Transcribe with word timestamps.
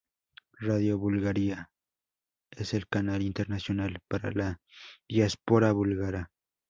Radio 0.59 0.97
Bulgaria 0.97 1.69
es 2.49 2.73
el 2.73 2.87
canal 2.87 3.21
internacional 3.21 4.01
para 4.07 4.31
la 4.31 4.59
diáspora 5.07 5.73
búlgara. 5.73 6.31